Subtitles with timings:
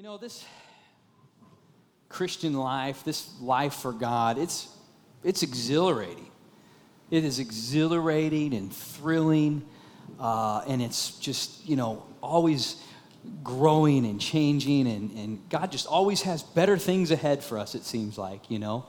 [0.00, 0.46] You know, this
[2.08, 4.74] Christian life, this life for God, it's,
[5.22, 6.30] it's exhilarating.
[7.10, 9.62] It is exhilarating and thrilling,
[10.18, 12.82] uh, and it's just, you know, always
[13.44, 17.84] growing and changing, and, and God just always has better things ahead for us, it
[17.84, 18.86] seems like, you know.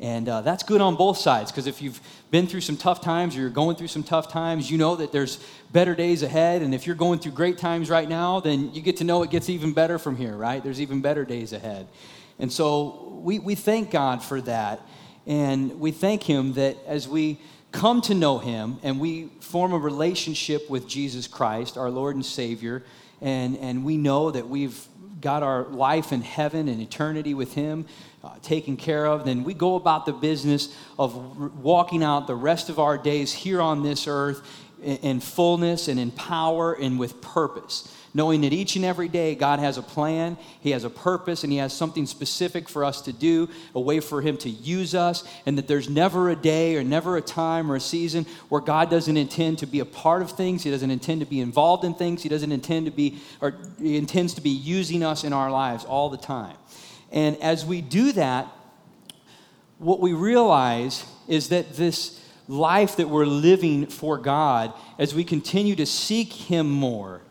[0.00, 2.00] And uh, that's good on both sides because if you've
[2.30, 5.12] been through some tough times or you're going through some tough times, you know that
[5.12, 6.62] there's better days ahead.
[6.62, 9.30] And if you're going through great times right now, then you get to know it
[9.30, 10.64] gets even better from here, right?
[10.64, 11.86] There's even better days ahead.
[12.38, 14.80] And so we, we thank God for that.
[15.26, 17.38] And we thank Him that as we
[17.70, 22.24] come to know Him and we form a relationship with Jesus Christ, our Lord and
[22.24, 22.82] Savior,
[23.20, 24.82] and, and we know that we've
[25.20, 27.84] got our life in heaven and eternity with Him
[28.22, 32.34] uh, taken care of, then we go about the business of r- walking out the
[32.34, 34.42] rest of our days here on this earth
[34.82, 37.94] in, in fullness and in power and with purpose.
[38.12, 41.52] Knowing that each and every day God has a plan, He has a purpose, and
[41.52, 45.22] He has something specific for us to do, a way for Him to use us,
[45.46, 48.90] and that there's never a day or never a time or a season where God
[48.90, 50.64] doesn't intend to be a part of things.
[50.64, 52.22] He doesn't intend to be involved in things.
[52.22, 55.84] He doesn't intend to be, or He intends to be using us in our lives
[55.84, 56.56] all the time.
[57.10, 58.48] And as we do that,
[59.78, 65.76] what we realize is that this life that we're living for God, as we continue
[65.76, 67.22] to seek Him more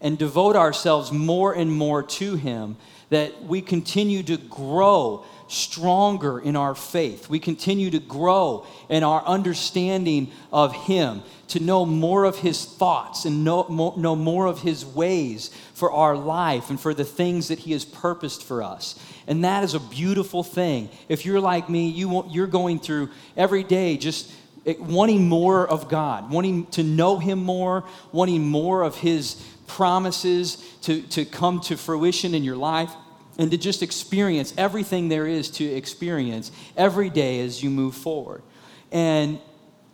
[0.00, 2.76] and devote ourselves more and more to Him,
[3.10, 7.28] that we continue to grow stronger in our faith.
[7.28, 13.24] We continue to grow in our understanding of Him, to know more of His thoughts
[13.24, 17.60] and know, know more of His ways for our life and for the things that
[17.60, 18.98] He has purposed for us.
[19.26, 20.90] And that is a beautiful thing.
[21.08, 24.30] If you're like me, you, you're going through every day just
[24.66, 30.56] eh, wanting more of God, wanting to know Him more, wanting more of His promises
[30.82, 32.90] to, to come to fruition in your life
[33.38, 38.42] and to just experience everything there is to experience every day as you move forward.
[38.90, 39.38] And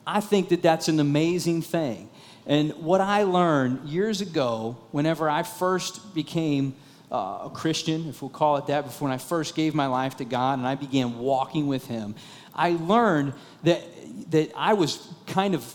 [0.07, 2.09] I think that that's an amazing thing.
[2.47, 6.75] And what I learned years ago, whenever I first became
[7.11, 10.17] uh, a Christian, if we'll call it that, before when I first gave my life
[10.19, 12.15] to God and I began walking with Him,
[12.55, 13.83] I learned that,
[14.31, 15.75] that I was kind of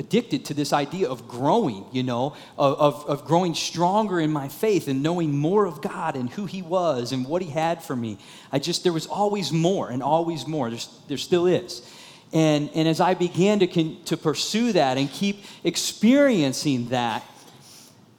[0.00, 4.88] addicted to this idea of growing, you know, of, of, growing stronger in my faith
[4.88, 8.18] and knowing more of God and who He was and what He had for me.
[8.50, 10.70] I just, there was always more and always more.
[10.70, 11.88] There's, there still is.
[12.32, 17.22] And, and as I began to, con, to pursue that and keep experiencing that,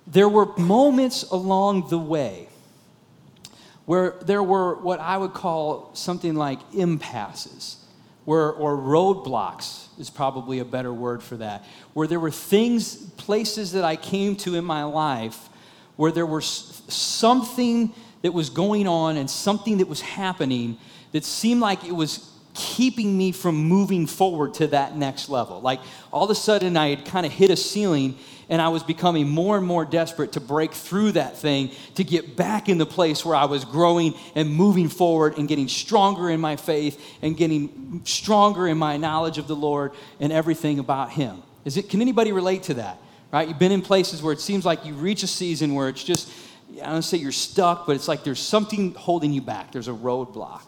[0.05, 2.47] there were moments along the way
[3.85, 7.80] where there were what I would call something like impasses
[8.25, 13.71] where, or roadblocks is probably a better word for that, where there were things, places
[13.73, 15.49] that I came to in my life
[15.95, 20.77] where there was something that was going on and something that was happening
[21.11, 25.61] that seemed like it was keeping me from moving forward to that next level.
[25.61, 25.79] Like
[26.11, 28.17] all of a sudden, I had kind of hit a ceiling
[28.51, 32.35] and I was becoming more and more desperate to break through that thing to get
[32.35, 36.41] back in the place where I was growing and moving forward and getting stronger in
[36.41, 41.41] my faith and getting stronger in my knowledge of the Lord and everything about Him.
[41.63, 42.99] Is it, can anybody relate to that?
[43.31, 43.47] Right?
[43.47, 46.29] You've been in places where it seems like you reach a season where it's just,
[46.83, 49.71] I don't say you're stuck, but it's like there's something holding you back.
[49.71, 50.63] There's a roadblock.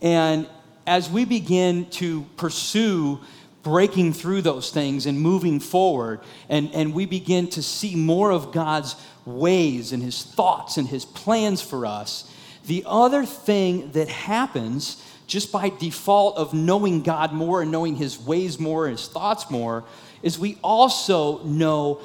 [0.00, 0.48] And
[0.86, 3.18] as we begin to pursue
[3.66, 8.52] breaking through those things and moving forward, and, and we begin to see more of
[8.52, 8.94] God's
[9.24, 12.32] ways and His thoughts and His plans for us,
[12.66, 18.20] the other thing that happens just by default of knowing God more and knowing His
[18.20, 19.82] ways more and His thoughts more
[20.22, 22.00] is we also know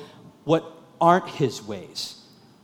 [0.46, 0.66] what
[1.00, 2.16] aren't His ways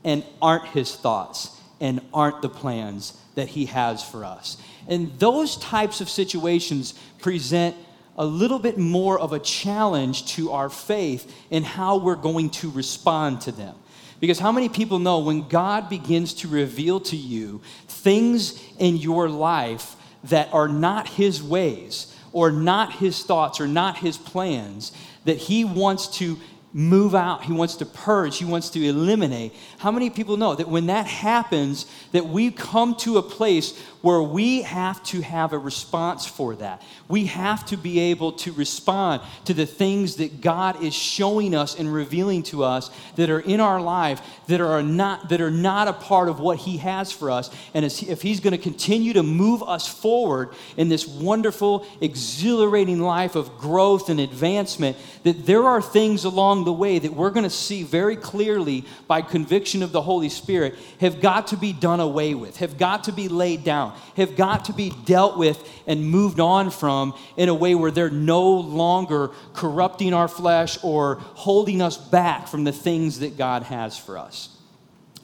[0.04, 4.58] and aren't His thoughts and aren't the plans that He has for us.
[4.88, 7.76] And those types of situations present
[8.18, 12.72] a little bit more of a challenge to our faith in how we're going to
[12.72, 13.76] respond to them.
[14.20, 19.30] Because how many people know when God begins to reveal to you things in your
[19.30, 24.92] life that are not His ways or not His thoughts or not His plans,
[25.26, 26.38] that He wants to
[26.74, 30.68] move out he wants to purge he wants to eliminate how many people know that
[30.68, 33.74] when that happens that we come to a place
[34.08, 36.82] where we have to have a response for that.
[37.10, 41.78] We have to be able to respond to the things that god is showing us
[41.78, 45.88] and revealing to us that are in our life that are not that are not
[45.88, 47.50] a part of what he has for us.
[47.74, 53.36] And if he's going to continue to move us forward in this wonderful exhilarating life
[53.36, 57.50] of growth and advancement that there are things along the way that we're going to
[57.50, 62.34] see very clearly by conviction of the Holy Spirit have got to be done away
[62.34, 66.40] with, have got to be laid down, have got to be dealt with and moved
[66.40, 71.98] on from in a way where they're no longer corrupting our flesh or holding us
[71.98, 74.50] back from the things that God has for us.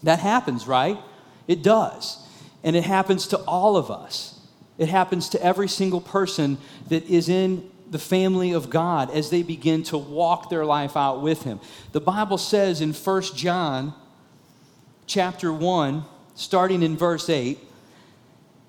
[0.04, 0.98] That happens, right?
[1.48, 2.18] It does.
[2.64, 4.40] And it happens to all of us.
[4.78, 6.58] It happens to every single person
[6.90, 11.22] that is in the family of God as they begin to walk their life out
[11.22, 11.60] with him.
[11.92, 13.94] The Bible says in 1 John
[15.06, 16.04] chapter 1,
[16.36, 17.60] starting in verse 8,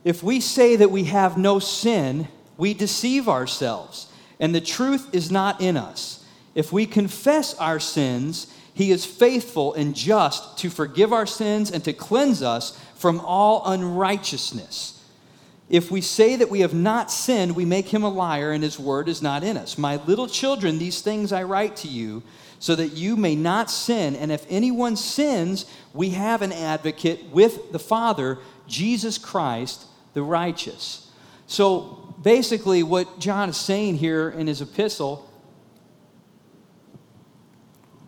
[0.04, 4.06] if we say that we have no sin, we deceive ourselves,
[4.38, 6.24] and the truth is not in us.
[6.54, 11.82] If we confess our sins, he is faithful and just to forgive our sins and
[11.84, 15.02] to cleanse us from all unrighteousness.
[15.70, 18.78] If we say that we have not sinned, we make him a liar, and his
[18.78, 19.78] word is not in us.
[19.78, 22.22] My little children, these things I write to you,
[22.58, 24.14] so that you may not sin.
[24.14, 31.10] And if anyone sins, we have an advocate with the Father, Jesus Christ, the righteous.
[31.46, 35.30] So basically, what John is saying here in his epistle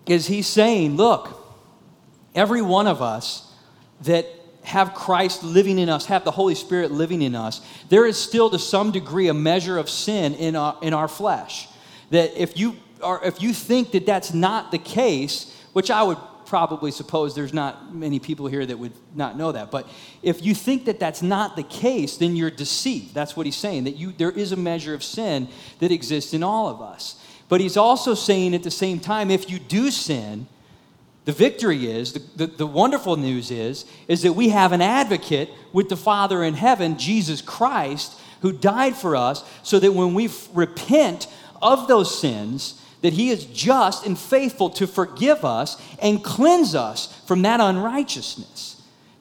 [0.06, 1.44] is he's saying, look,
[2.35, 3.53] every one of us
[4.03, 4.26] that
[4.62, 8.50] have Christ living in us, have the Holy Spirit living in us, there is still
[8.50, 11.69] to some degree a measure of sin in our, in our flesh.
[12.11, 16.19] That if you, are, if you think that that's not the case, which I would
[16.46, 19.88] probably suppose there's not many people here that would not know that, but
[20.22, 23.14] if you think that that's not the case, then you're deceived.
[23.14, 25.48] That's what he's saying, that you, there is a measure of sin
[25.81, 27.22] that exists in all of us.
[27.48, 30.46] But he's also saying at the same time, if you do sin,
[31.26, 35.50] the victory is, the, the, the, wonderful news is, is that we have an advocate
[35.72, 40.31] with the Father in heaven, Jesus Christ, who died for us, so that when we
[40.54, 41.26] repent
[41.60, 47.20] of those sins, that he is just and faithful to forgive us and cleanse us
[47.26, 48.76] from that unrighteousness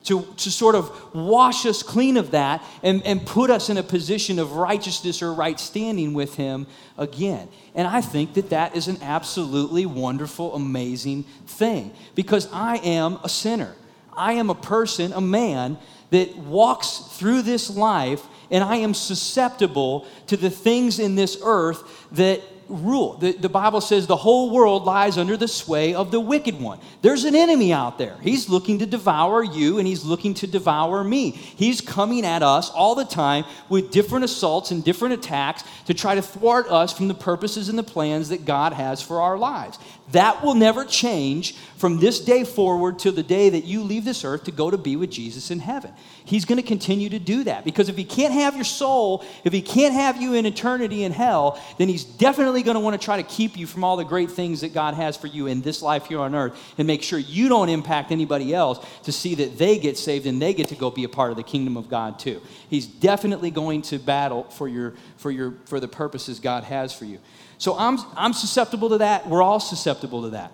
[0.05, 3.83] to, to sort of wash us clean of that and, and put us in a
[3.83, 6.67] position of righteousness or right standing with Him
[6.97, 7.47] again.
[7.73, 13.29] And I think that that is an absolutely wonderful, amazing thing because I am a
[13.29, 13.75] sinner.
[14.15, 15.77] I am a person, a man
[16.11, 22.07] that walks through this life and I am susceptible to the things in this earth
[22.11, 23.17] that rule.
[23.17, 26.79] The, the Bible says the whole world lies under the sway of the wicked one.
[27.01, 28.17] There's an enemy out there.
[28.21, 31.31] He's looking to devour you and he's looking to devour me.
[31.31, 36.15] He's coming at us all the time with different assaults and different attacks to try
[36.15, 39.77] to thwart us from the purposes and the plans that God has for our lives.
[40.11, 44.23] That will never change from this day forward to the day that you leave this
[44.23, 45.91] earth to go to be with Jesus in heaven.
[46.23, 49.51] He's going to continue to do that because if he can't have your soul, if
[49.51, 53.03] he can't have you in eternity in hell, then he's definitely going to want to
[53.03, 55.61] try to keep you from all the great things that God has for you in
[55.61, 59.33] this life here on earth and make sure you don't impact anybody else to see
[59.35, 61.77] that they get saved and they get to go be a part of the kingdom
[61.77, 62.41] of God too.
[62.69, 67.05] He's definitely going to battle for your for your for the purposes God has for
[67.05, 67.19] you.
[67.57, 69.27] So I'm, I'm susceptible to that.
[69.27, 70.51] We're all susceptible to that.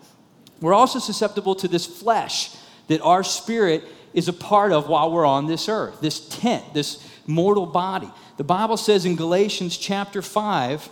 [0.59, 2.55] We're also susceptible to this flesh
[2.88, 3.83] that our spirit
[4.13, 8.09] is a part of while we're on this earth, this tent, this mortal body.
[8.38, 10.89] The Bible says in Galatians chapter 5,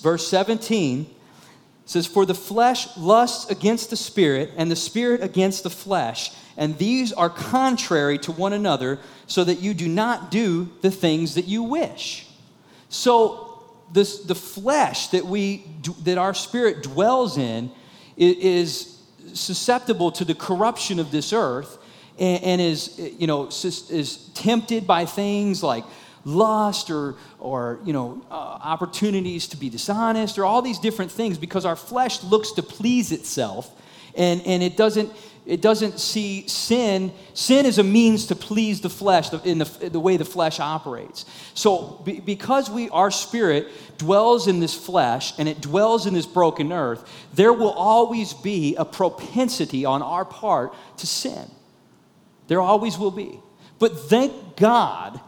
[0.00, 1.06] verse 17,
[1.84, 6.78] says, For the flesh lusts against the spirit, and the spirit against the flesh, and
[6.78, 11.46] these are contrary to one another, so that you do not do the things that
[11.46, 12.26] you wish.
[12.88, 13.45] So
[13.92, 15.64] this, the flesh that, we,
[16.04, 17.70] that our spirit dwells in
[18.16, 19.00] is
[19.34, 21.78] susceptible to the corruption of this earth
[22.18, 25.84] and, and is, you know, is tempted by things like
[26.24, 31.38] lust or, or you know, uh, opportunities to be dishonest or all these different things
[31.38, 33.70] because our flesh looks to please itself
[34.16, 35.12] and, and it doesn't
[35.46, 37.12] it doesn't see sin.
[37.32, 41.24] Sin is a means to please the flesh in the, the way the flesh operates.
[41.54, 46.26] So, be, because we, our spirit dwells in this flesh and it dwells in this
[46.26, 51.48] broken earth, there will always be a propensity on our part to sin.
[52.48, 53.40] There always will be.
[53.78, 55.20] But thank God,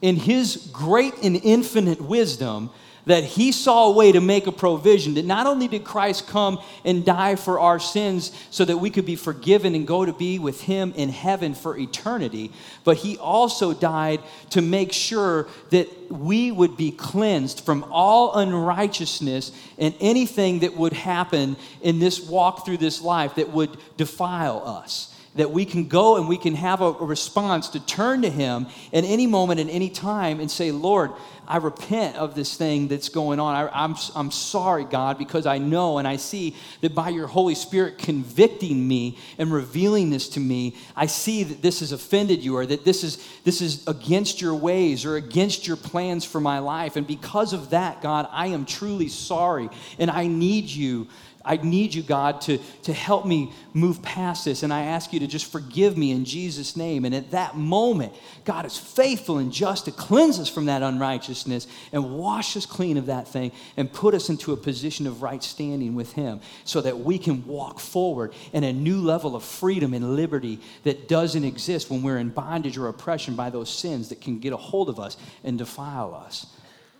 [0.00, 2.70] in His great and infinite wisdom,
[3.06, 6.60] that he saw a way to make a provision that not only did Christ come
[6.84, 10.38] and die for our sins so that we could be forgiven and go to be
[10.38, 12.52] with him in heaven for eternity,
[12.84, 19.52] but he also died to make sure that we would be cleansed from all unrighteousness
[19.78, 25.14] and anything that would happen in this walk through this life that would defile us
[25.40, 28.66] that we can go and we can have a, a response to turn to Him
[28.92, 31.12] at any moment and any time and say, Lord,
[31.50, 33.56] I repent of this thing that's going on.
[33.56, 37.56] I, I'm, I'm sorry, God, because I know and I see that by your Holy
[37.56, 42.56] Spirit convicting me and revealing this to me, I see that this has offended you
[42.56, 46.60] or that this is, this is against your ways or against your plans for my
[46.60, 46.94] life.
[46.94, 51.08] And because of that, God, I am truly sorry and I need you
[51.42, 54.62] I need you, God, to, to help me move past this.
[54.62, 57.06] And I ask you to just forgive me in Jesus' name.
[57.06, 58.12] And at that moment,
[58.44, 62.98] God is faithful and just to cleanse us from that unrighteousness and wash us clean
[62.98, 66.82] of that thing and put us into a position of right standing with Him so
[66.82, 71.44] that we can walk forward in a new level of freedom and liberty that doesn't
[71.44, 74.90] exist when we're in bondage or oppression by those sins that can get a hold
[74.90, 76.46] of us and defile us.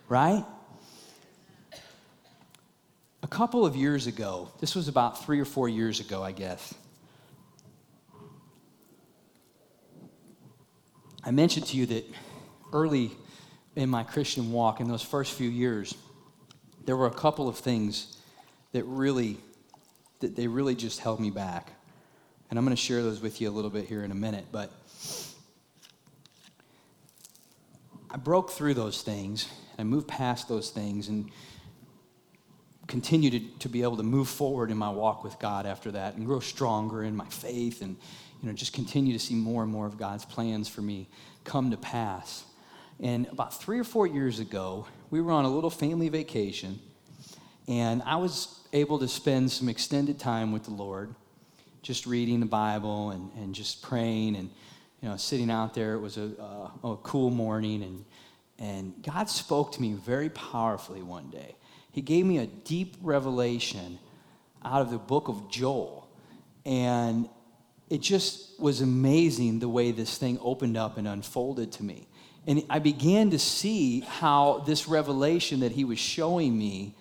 [0.09, 0.43] Right?
[3.31, 6.75] Couple of years ago, this was about three or four years ago, I guess,
[11.23, 12.05] I mentioned to you that
[12.73, 13.11] early
[13.75, 15.95] in my Christian walk, in those first few years,
[16.85, 18.17] there were a couple of things
[18.73, 19.37] that really,
[20.19, 21.71] that they really just held me back.
[22.49, 24.45] And I'm going to share those with you a little bit here in a minute.
[24.51, 24.71] But
[28.09, 29.47] I broke through those things.
[29.77, 31.07] I moved past those things.
[31.07, 31.29] And
[32.91, 36.15] continue to, to be able to move forward in my walk with God after that
[36.15, 37.95] and grow stronger in my faith and
[38.41, 41.07] you know just continue to see more and more of God's plans for me
[41.45, 42.43] come to pass.
[42.99, 46.79] And about three or four years ago, we were on a little family vacation,
[47.65, 51.15] and I was able to spend some extended time with the Lord,
[51.81, 54.49] just reading the Bible and, and just praying and
[55.01, 55.93] you know sitting out there.
[55.93, 58.05] It was a, uh, a cool morning, and
[58.59, 61.55] and God spoke to me very powerfully one day
[61.91, 63.99] he gave me a deep revelation
[64.63, 66.07] out of the book of Joel.
[66.65, 67.27] And
[67.89, 72.07] it just was amazing the way this thing opened up and unfolded to me.
[72.47, 76.95] And I began to see how this revelation that he was showing me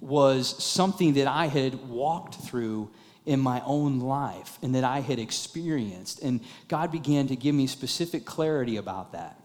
[0.00, 2.90] was something that I had walked through
[3.26, 6.22] in my own life and that I had experienced.
[6.22, 9.40] And God began to give me specific clarity about that.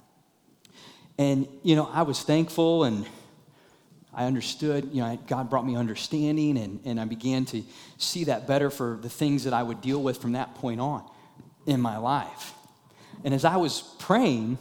[1.18, 3.06] And, you know, I was thankful and
[4.14, 7.64] I understood, you know, God brought me understanding, and, and I began to
[7.98, 11.08] see that better for the things that I would deal with from that point on
[11.66, 12.54] in my life.
[13.24, 14.58] And as I was praying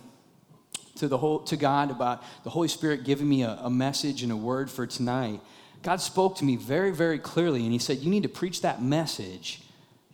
[0.97, 4.33] to, the whole, to God about the Holy Spirit giving me a, a message and
[4.33, 5.41] a word for tonight,
[5.83, 8.83] God spoke to me very, very clearly, and He said, You need to preach that
[8.83, 9.63] message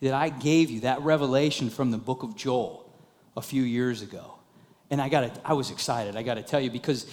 [0.00, 2.88] that I gave you, that revelation from the book of Joel
[3.36, 4.34] a few years ago.
[4.90, 7.06] And I got I was excited, I got to tell you, because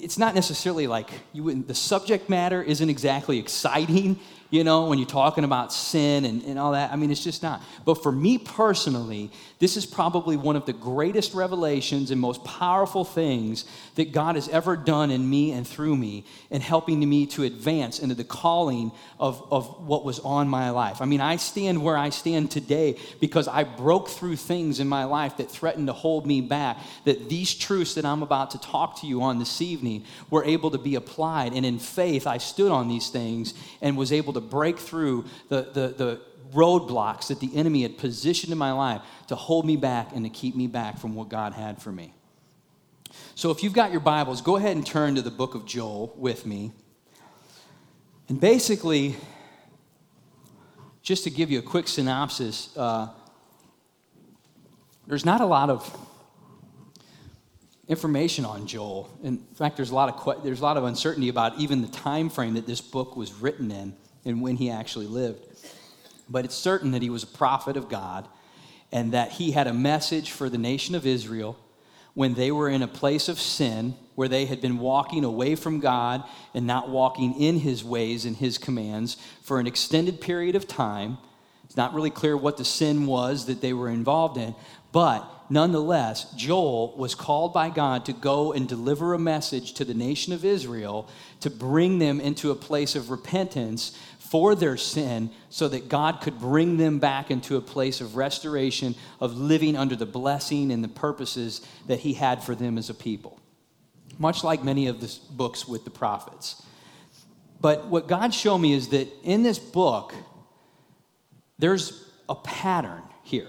[0.00, 4.18] it's not necessarily like you wouldn't, the subject matter isn't exactly exciting
[4.50, 6.92] you know, when you're talking about sin and, and all that.
[6.92, 7.62] I mean, it's just not.
[7.84, 9.30] But for me personally,
[9.60, 13.64] this is probably one of the greatest revelations and most powerful things
[13.94, 18.00] that God has ever done in me and through me in helping me to advance
[18.00, 21.00] into the calling of, of what was on my life.
[21.00, 25.04] I mean, I stand where I stand today because I broke through things in my
[25.04, 29.00] life that threatened to hold me back, that these truths that I'm about to talk
[29.00, 31.52] to you on this evening were able to be applied.
[31.52, 35.24] And in faith, I stood on these things and was able to to break through
[35.48, 36.20] the, the, the
[36.52, 40.30] roadblocks that the enemy had positioned in my life to hold me back and to
[40.30, 42.12] keep me back from what God had for me.
[43.34, 46.12] So, if you've got your Bibles, go ahead and turn to the book of Joel
[46.16, 46.72] with me.
[48.28, 49.16] And basically,
[51.02, 53.08] just to give you a quick synopsis, uh,
[55.06, 55.96] there's not a lot of
[57.88, 59.10] information on Joel.
[59.24, 62.30] In fact, there's a lot of there's a lot of uncertainty about even the time
[62.30, 65.46] frame that this book was written in and when he actually lived.
[66.28, 68.28] But it's certain that he was a prophet of God
[68.92, 71.58] and that he had a message for the nation of Israel
[72.14, 75.80] when they were in a place of sin where they had been walking away from
[75.80, 76.24] God
[76.54, 81.18] and not walking in his ways and his commands for an extended period of time.
[81.64, 84.54] It's not really clear what the sin was that they were involved in,
[84.92, 89.94] but nonetheless, Joel was called by God to go and deliver a message to the
[89.94, 91.08] nation of Israel
[91.40, 93.96] to bring them into a place of repentance
[94.30, 98.94] for their sin so that God could bring them back into a place of restoration,
[99.18, 102.94] of living under the blessing and the purposes that He had for them as a
[102.94, 103.40] people.
[104.20, 106.62] Much like many of the books with the prophets.
[107.60, 110.14] But what God showed me is that in this book,
[111.58, 113.48] there's a pattern here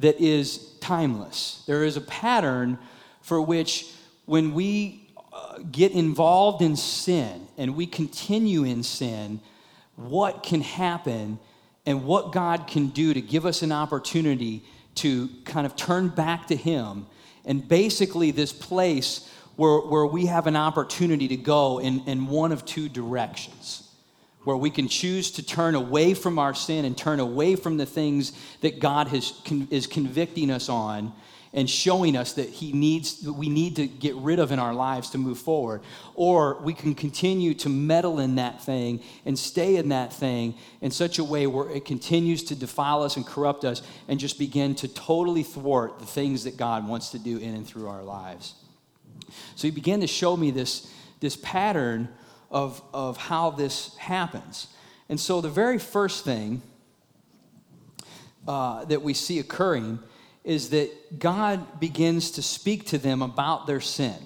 [0.00, 1.62] that is timeless.
[1.66, 2.78] There is a pattern
[3.22, 3.90] for which,
[4.26, 9.40] when we uh, get involved in sin and we continue in sin,
[9.96, 11.38] what can happen
[11.86, 14.64] and what God can do to give us an opportunity
[14.96, 17.06] to kind of turn back to Him.
[17.44, 22.52] And basically, this place where, where we have an opportunity to go in, in one
[22.52, 23.88] of two directions,
[24.44, 27.86] where we can choose to turn away from our sin and turn away from the
[27.86, 29.32] things that God has,
[29.70, 31.12] is convicting us on
[31.54, 34.72] and showing us that he needs that we need to get rid of in our
[34.72, 35.82] lives to move forward.
[36.14, 40.90] Or we can continue to meddle in that thing and stay in that thing in
[40.90, 44.74] such a way where it continues to defile us and corrupt us and just begin
[44.76, 48.54] to totally thwart the things that God wants to do in and through our lives.
[49.54, 50.90] So he began to show me this
[51.20, 52.08] this pattern
[52.50, 54.68] of of how this happens.
[55.08, 56.62] And so the very first thing
[58.48, 59.98] uh, that we see occurring
[60.44, 64.16] is that God begins to speak to them about their sin.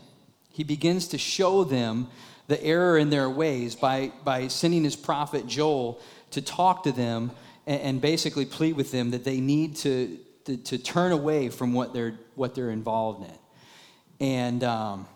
[0.51, 2.09] He begins to show them
[2.47, 7.33] the error in their ways by, by sending his prophet Joel to talk to them
[7.67, 11.73] and, and basically plead with them that they need to, to, to, turn away from
[11.73, 14.27] what they're, what they're involved in.
[14.29, 15.07] And, um,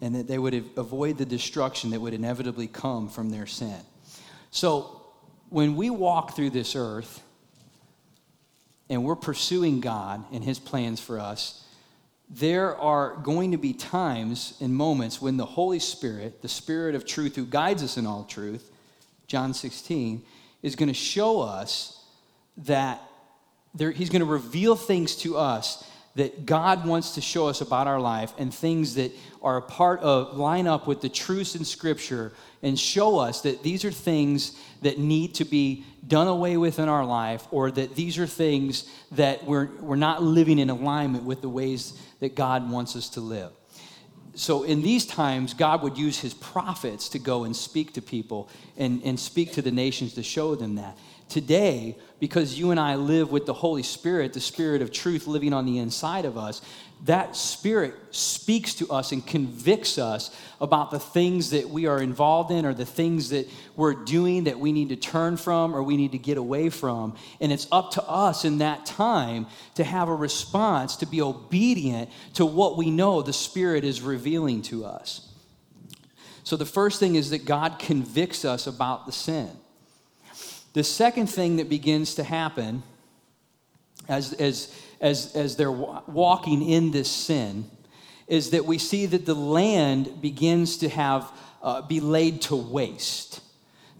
[0.00, 3.80] and that they would avoid the destruction that would inevitably come from their sin.
[4.50, 5.02] So
[5.50, 7.22] when we walk through this earth,
[8.90, 11.64] and we're pursuing God and His plans for us,
[12.28, 17.06] there are going to be times and moments when the Holy Spirit, the Spirit of
[17.06, 18.70] truth who guides us in all truth,
[19.28, 20.22] John 16,
[20.62, 22.04] is going to show us
[22.58, 23.00] that
[23.74, 25.88] there, He's going to reveal things to us
[26.20, 29.10] that God wants to show us about our life and things that
[29.42, 33.62] are a part of, line up with the truths in Scripture and show us that
[33.62, 37.94] these are things that need to be done away with in our life or that
[37.94, 42.70] these are things that we're, we're not living in alignment with the ways that God
[42.70, 43.50] wants us to live.
[44.34, 48.48] So, in these times, God would use his prophets to go and speak to people
[48.76, 50.96] and, and speak to the nations to show them that.
[51.30, 55.52] Today, because you and I live with the Holy Spirit, the Spirit of truth living
[55.52, 56.60] on the inside of us,
[57.04, 62.50] that Spirit speaks to us and convicts us about the things that we are involved
[62.50, 65.96] in or the things that we're doing that we need to turn from or we
[65.96, 67.16] need to get away from.
[67.40, 69.46] And it's up to us in that time
[69.76, 74.60] to have a response, to be obedient to what we know the Spirit is revealing
[74.62, 75.26] to us.
[76.42, 79.50] So the first thing is that God convicts us about the sin.
[80.72, 82.82] The second thing that begins to happen
[84.08, 87.70] as, as, as, as they're walking in this sin
[88.26, 91.30] is that we see that the land begins to have
[91.62, 93.40] uh, be laid to waste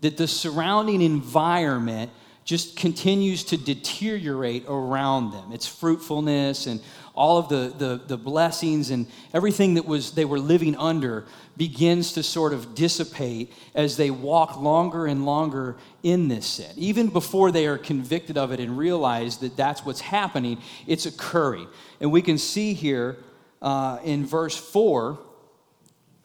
[0.01, 2.11] that the surrounding environment
[2.45, 5.53] just continues to deteriorate around them.
[5.53, 6.81] Its fruitfulness and
[7.21, 12.15] all of the, the, the blessings and everything that was they were living under begins
[12.15, 16.73] to sort of dissipate as they walk longer and longer in this sin.
[16.77, 20.57] Even before they are convicted of it and realize that that's what's happening,
[20.87, 21.69] it's occurring.
[22.01, 23.19] And we can see here
[23.61, 25.19] uh, in verse 4,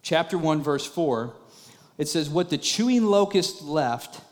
[0.00, 1.34] chapter 1, verse 4,
[1.98, 4.22] it says, What the chewing locust left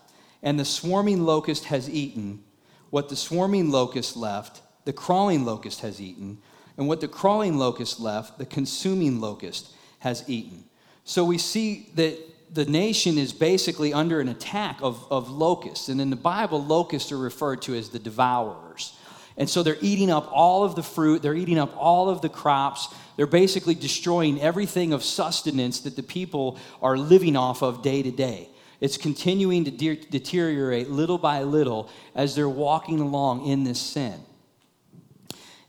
[0.42, 2.42] and the swarming locust has eaten,
[2.88, 6.38] what the swarming locust left, the crawling locust has eaten,
[6.77, 10.65] and what the crawling locust left, the consuming locust has eaten.
[11.05, 12.19] So we see that
[12.55, 15.89] the nation is basically under an attack of, of locusts.
[15.89, 18.97] And in the Bible, locusts are referred to as the devourers.
[19.37, 22.29] And so they're eating up all of the fruit, they're eating up all of the
[22.29, 22.95] crops.
[23.17, 28.11] They're basically destroying everything of sustenance that the people are living off of day to
[28.11, 28.49] day.
[28.81, 34.21] It's continuing to de- deteriorate little by little as they're walking along in this sin.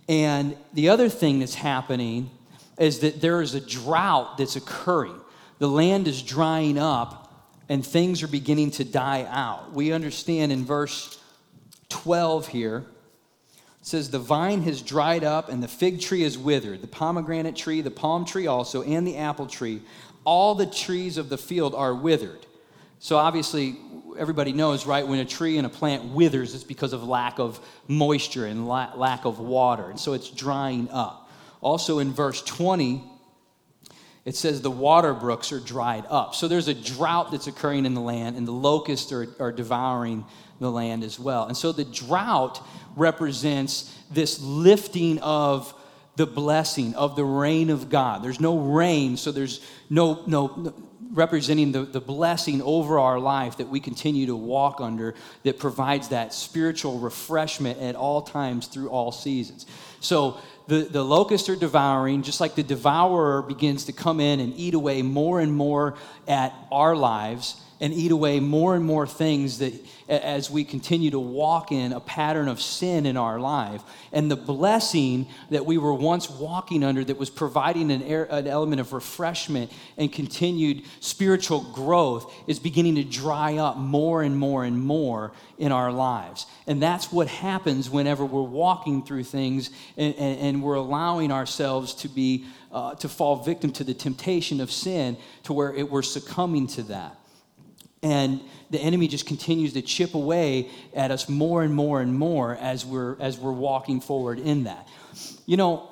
[0.07, 2.29] And the other thing that's happening
[2.77, 5.19] is that there is a drought that's occurring.
[5.59, 7.25] The land is drying up
[7.69, 9.73] and things are beginning to die out.
[9.73, 11.19] We understand in verse
[11.89, 12.85] 12 here,
[13.57, 17.55] it says, The vine has dried up and the fig tree is withered, the pomegranate
[17.55, 19.81] tree, the palm tree also, and the apple tree.
[20.23, 22.45] All the trees of the field are withered.
[22.99, 23.77] So obviously,
[24.17, 27.59] everybody knows, right, when a tree and a plant withers, it's because of lack of
[27.87, 29.89] moisture and la- lack of water.
[29.89, 31.29] And so it's drying up.
[31.61, 33.03] Also in verse 20,
[34.25, 36.33] it says the water brooks are dried up.
[36.33, 40.25] So there's a drought that's occurring in the land, and the locusts are, are devouring
[40.59, 41.45] the land as well.
[41.45, 45.73] And so the drought represents this lifting of
[46.15, 48.23] the blessing of the rain of God.
[48.23, 50.73] There's no rain, so there's no, no,
[51.11, 56.09] representing the, the blessing over our life that we continue to walk under that provides
[56.09, 59.65] that spiritual refreshment at all times through all seasons.
[59.99, 64.53] So the, the locusts are devouring, just like the devourer begins to come in and
[64.55, 65.95] eat away more and more
[66.27, 69.73] at our lives and eat away more and more things that
[70.07, 73.81] as we continue to walk in a pattern of sin in our life.
[74.11, 78.45] And the blessing that we were once walking under that was providing an, air, an
[78.45, 84.63] element of refreshment and continued spiritual growth is beginning to dry up more and more
[84.63, 86.45] and more in our lives.
[86.67, 91.93] And that's what happens whenever we're walking through things and, and, and we're allowing ourselves
[91.95, 96.01] to be uh, to fall victim to the temptation of sin to where it, we're
[96.01, 97.17] succumbing to that
[98.05, 98.39] and
[98.69, 102.85] the enemy just continues to chip away at us more and more and more as
[102.85, 104.87] we're as we're walking forward in that.
[105.45, 105.89] You know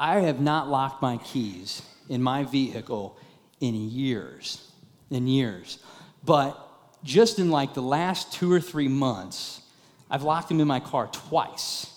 [0.00, 3.16] i have not locked my keys in my vehicle
[3.60, 4.70] in years
[5.10, 5.78] in years.
[6.24, 6.56] But
[7.02, 9.62] just in like the last two or three months
[10.10, 11.94] i've locked them in my car twice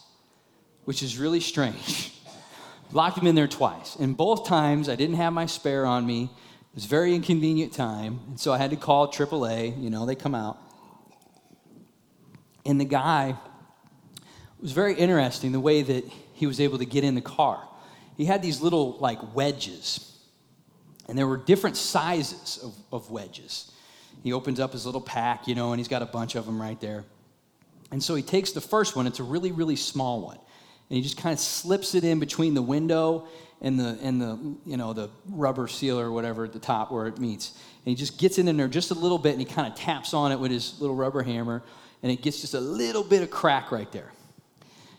[0.86, 2.13] which is really strange.
[2.91, 3.95] Locked them in there twice.
[3.95, 6.30] And both times i didn't have my spare on me
[6.71, 9.81] it was a very inconvenient time, and so I had to call AAA.
[9.81, 10.57] You know, they come out.
[12.65, 13.36] And the guy
[14.62, 17.67] was very interesting the way that he was able to get in the car.
[18.15, 20.17] He had these little, like, wedges,
[21.10, 23.69] and there were different sizes of, of wedges.
[24.23, 26.62] He opens up his little pack, you know, and he's got a bunch of them
[26.62, 27.03] right there.
[27.91, 31.01] And so he takes the first one, it's a really, really small one, and he
[31.01, 33.27] just kind of slips it in between the window
[33.62, 37.08] and the and the you know the rubber seal or whatever at the top where
[37.08, 37.52] it meets.
[37.52, 40.13] And he just gets in there just a little bit and he kind of taps
[40.13, 41.63] on it with his little rubber hammer
[42.04, 44.12] and it gets just a little bit of crack right there.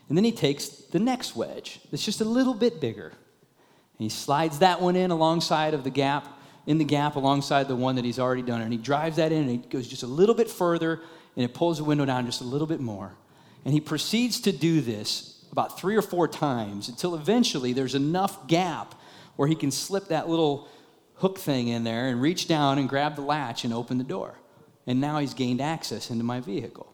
[0.09, 3.07] And then he takes the next wedge that's just a little bit bigger.
[3.07, 6.27] And he slides that one in alongside of the gap,
[6.65, 8.61] in the gap alongside the one that he's already done.
[8.61, 11.01] And he drives that in and it goes just a little bit further
[11.35, 13.15] and it pulls the window down just a little bit more.
[13.65, 18.47] And he proceeds to do this about three or four times until eventually there's enough
[18.47, 18.95] gap
[19.35, 20.67] where he can slip that little
[21.17, 24.33] hook thing in there and reach down and grab the latch and open the door.
[24.87, 26.91] And now he's gained access into my vehicle.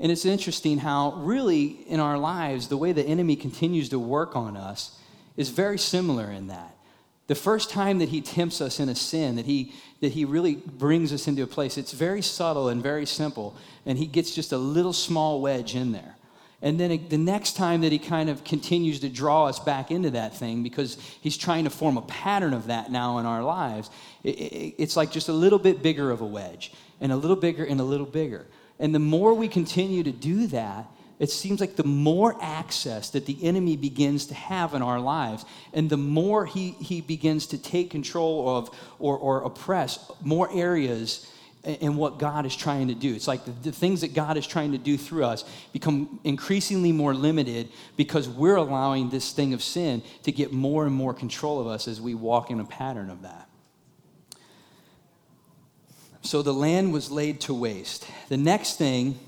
[0.00, 4.34] And it's interesting how, really, in our lives, the way the enemy continues to work
[4.34, 4.98] on us
[5.36, 6.76] is very similar in that.
[7.28, 10.56] The first time that he tempts us in a sin, that he, that he really
[10.56, 14.50] brings us into a place, it's very subtle and very simple, and he gets just
[14.50, 16.16] a little small wedge in there.
[16.60, 20.10] And then the next time that he kind of continues to draw us back into
[20.10, 23.90] that thing because he's trying to form a pattern of that now in our lives,
[24.24, 27.80] it's like just a little bit bigger of a wedge and a little bigger and
[27.80, 28.44] a little bigger.
[28.80, 30.86] And the more we continue to do that,
[31.20, 35.44] it seems like the more access that the enemy begins to have in our lives,
[35.72, 41.28] and the more he, he begins to take control of or, or oppress more areas
[41.64, 43.14] and what God is trying to do.
[43.14, 46.92] It's like the, the, things that God is trying to do through us become increasingly
[46.92, 51.60] more limited because we're allowing this thing of sin to get more and more control
[51.60, 53.48] of us as we walk in a pattern of that.
[56.22, 58.06] So the land was laid to waste.
[58.28, 59.18] The next thing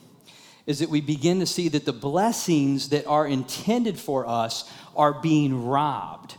[0.67, 5.15] is that we begin to see that the blessings that are intended for us are
[5.21, 6.37] being robbed.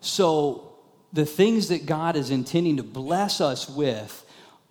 [0.00, 0.74] So
[1.12, 4.26] the things that God is intending to bless us with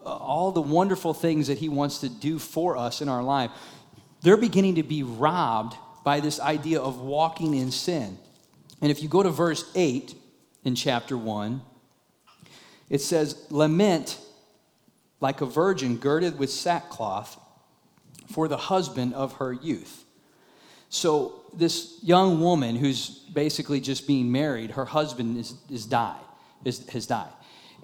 [0.06, 3.52] Uh, all the wonderful things that He wants to do for us in our life,
[4.22, 8.18] they're beginning to be robbed by this idea of walking in sin.
[8.82, 10.16] And if you go to verse 8
[10.64, 11.62] in chapter 1,
[12.90, 14.20] it says, Lament
[15.20, 17.38] like a virgin girded with sackcloth
[18.32, 20.06] for the husband of her youth.
[20.90, 26.22] So, this young woman who's basically just being married, her husband is, is died,
[26.64, 27.32] is, has died.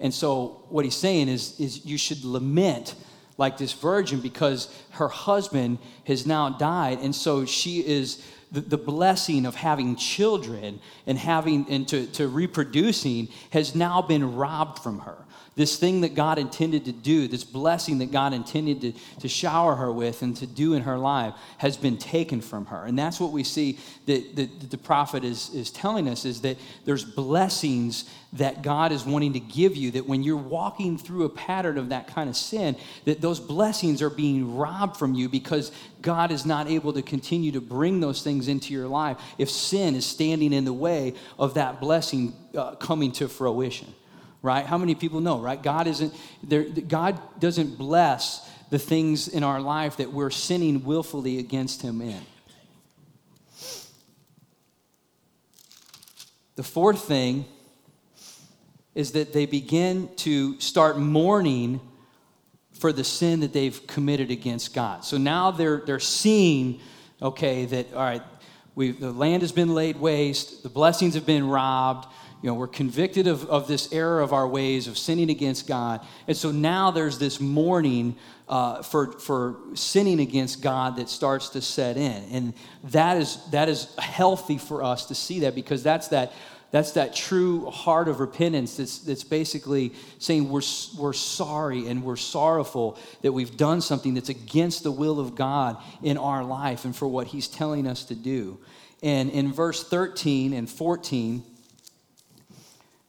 [0.00, 2.94] And so what he's saying is, is you should lament
[3.38, 7.00] like this virgin because her husband has now died.
[7.00, 12.28] And so she is the, the blessing of having children and having and to, to
[12.28, 15.25] reproducing has now been robbed from her
[15.56, 19.74] this thing that God intended to do, this blessing that God intended to, to shower
[19.74, 22.84] her with and to do in her life, has been taken from her.
[22.84, 26.42] And that's what we see that, that, that the prophet is, is telling us is
[26.42, 31.24] that there's blessings that God is wanting to give you, that when you're walking through
[31.24, 35.26] a pattern of that kind of sin, that those blessings are being robbed from you
[35.26, 39.48] because God is not able to continue to bring those things into your life if
[39.48, 43.94] sin is standing in the way of that blessing uh, coming to fruition
[44.46, 44.64] right?
[44.64, 45.60] How many people know, right?
[45.60, 51.38] God isn't there God doesn't bless the things in our life that we're sinning willfully
[51.38, 52.20] against him in.
[56.54, 57.44] The fourth thing
[58.94, 61.80] is that they begin to start mourning
[62.72, 65.04] for the sin that they've committed against God.
[65.04, 66.80] So now they're they're seeing
[67.20, 68.22] okay that all right,
[68.76, 72.06] the land has been laid waste, the blessings have been robbed,
[72.46, 76.00] you know, we're convicted of, of this error of our ways, of sinning against God.
[76.28, 78.14] And so now there's this mourning
[78.48, 82.22] uh, for, for sinning against God that starts to set in.
[82.30, 82.54] And
[82.84, 86.34] that is, that is healthy for us to see that because that's that,
[86.70, 90.62] that's that true heart of repentance that's, that's basically saying we're,
[90.96, 95.78] we're sorry and we're sorrowful that we've done something that's against the will of God
[96.00, 98.60] in our life and for what He's telling us to do.
[99.02, 101.42] And in verse 13 and 14,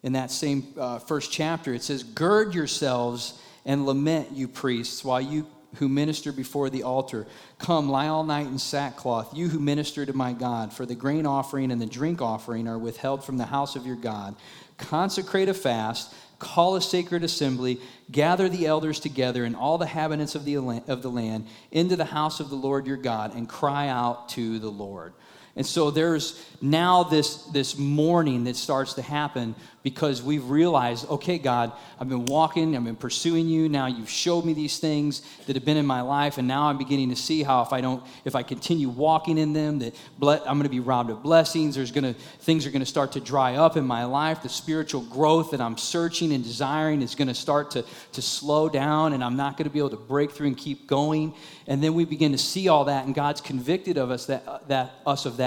[0.04, 5.22] in that same uh, first chapter, it says, Gird yourselves and lament, you priests, while
[5.22, 7.28] you who minister before the altar.
[7.60, 11.26] Come, lie all night in sackcloth, you who minister to my God, for the grain
[11.26, 14.36] offering and the drink offering are withheld from the house of your God.
[14.78, 17.80] Consecrate a fast, call a sacred assembly,
[18.12, 22.06] gather the elders together and all the inhabitants of the, of the land into the
[22.06, 25.14] house of the Lord your God, and cry out to the Lord.
[25.58, 31.38] And so there's now this, this mourning that starts to happen because we've realized, okay,
[31.38, 33.70] God, I've been walking, I've been pursuing you.
[33.70, 36.78] Now you've showed me these things that have been in my life, and now I'm
[36.78, 40.42] beginning to see how if I don't, if I continue walking in them, that ble-
[40.46, 41.76] I'm going to be robbed of blessings.
[41.76, 44.44] There's going to things are going to start to dry up in my life.
[44.44, 48.68] The spiritual growth that I'm searching and desiring is going to start to to slow
[48.68, 51.34] down, and I'm not going to be able to break through and keep going.
[51.66, 54.96] And then we begin to see all that, and God's convicted of us that that
[55.06, 55.47] us of that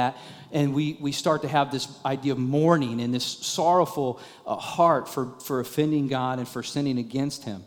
[0.52, 5.08] and we, we start to have this idea of mourning and this sorrowful uh, heart
[5.08, 7.64] for, for offending God and for sinning against Him.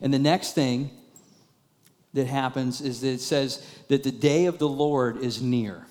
[0.00, 0.90] And the next thing
[2.14, 5.86] that happens is that it says that the day of the Lord is near.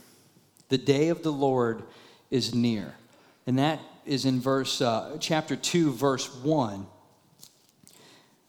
[0.70, 1.84] The day of the Lord
[2.32, 2.96] is near.
[3.46, 6.86] And that is in verse uh, chapter 2 verse 1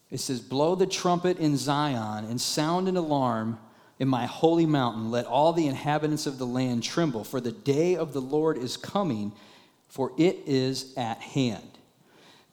[0.09, 3.59] it says blow the trumpet in zion and sound an alarm
[3.99, 7.95] in my holy mountain, let all the inhabitants of the land tremble, for the day
[7.95, 9.31] of the Lord is coming,
[9.87, 11.63] for it is at hand.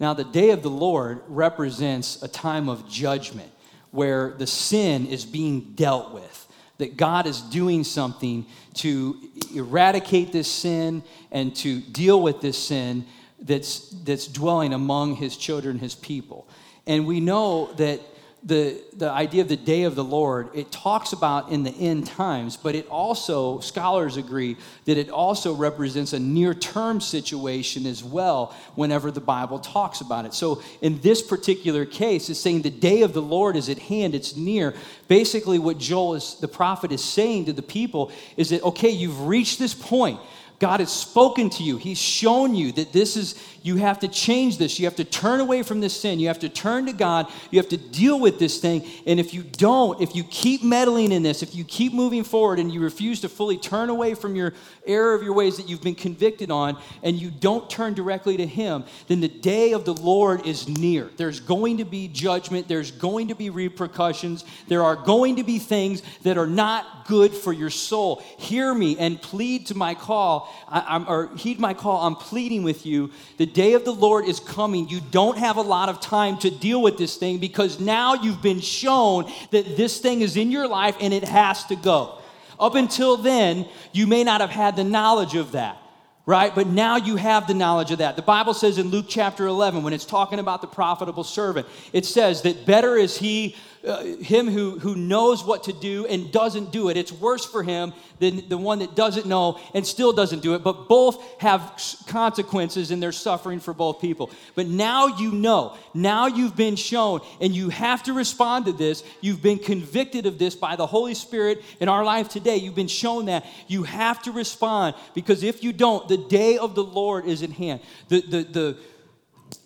[0.00, 3.50] Now, the day of the Lord represents a time of judgment
[3.90, 9.16] where the sin is being dealt with, that God is doing something to
[9.54, 13.07] eradicate this sin and to deal with this sin
[13.38, 16.48] that's, that's dwelling among his children, his people.
[16.87, 18.00] And we know that
[18.44, 22.07] the, the idea of the day of the Lord, it talks about in the end
[22.07, 28.04] times, but it also, scholars agree, that it also represents a near term situation as
[28.04, 30.35] well whenever the Bible talks about it.
[30.35, 34.14] So in this particular case, it's saying the day of the Lord is at hand,
[34.14, 34.74] it's near.
[35.09, 39.26] Basically, what Joel is, the prophet is saying to the people is that, okay, you've
[39.26, 40.20] reached this point.
[40.59, 41.78] God has spoken to you.
[41.78, 44.79] He's shown you that this is, you have to change this.
[44.79, 46.20] You have to turn away from this sin.
[46.20, 47.33] You have to turn to God.
[47.50, 48.87] You have to deal with this thing.
[49.07, 52.59] And if you don't, if you keep meddling in this, if you keep moving forward
[52.59, 54.53] and you refuse to fully turn away from your
[54.87, 58.46] error of your ways that you've been convicted on, and you don't turn directly to
[58.46, 61.09] Him, then the day of the Lord is near.
[61.16, 62.68] There's going to be judgment.
[62.68, 64.44] There's going to be repercussions.
[64.68, 68.22] There are going to be things that are not good for your soul.
[68.38, 72.85] Hear me and plead to my call I, or heed my call, I'm pleading with
[72.85, 73.11] you.
[73.37, 74.88] The day of the Lord is coming.
[74.88, 78.42] You don't have a lot of time to deal with this thing because now you've
[78.42, 82.18] been shown that this thing is in your life and it has to go.
[82.60, 85.78] Up until then, you may not have had the knowledge of that
[86.26, 86.54] right?
[86.54, 88.16] But now you have the knowledge of that.
[88.16, 92.06] The Bible says in Luke chapter 11, when it's talking about the profitable servant, it
[92.06, 96.72] says that better is he uh, him who, who knows what to do and doesn't
[96.72, 96.96] do it.
[96.96, 100.64] It's worse for him than the one that doesn't know and still doesn't do it.
[100.64, 104.30] But both have consequences and there's suffering for both people.
[104.54, 105.76] But now you know.
[105.92, 109.04] Now you've been shown and you have to respond to this.
[109.20, 112.56] You've been convicted of this by the Holy Spirit in our life today.
[112.56, 113.44] You've been shown that.
[113.66, 117.50] You have to respond because if you don't, the day of the Lord is at
[117.50, 117.80] hand.
[118.08, 118.76] The, the, the,